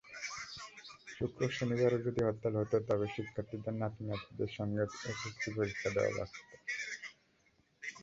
[1.15, 6.49] শুক্র–শনিবারও যদি হরতাল হতো, তবে শিক্ষার্থীদের নাতি-নাতনিদের সঙ্গে এসএসসি পরীক্ষা দেওয়া লাগত।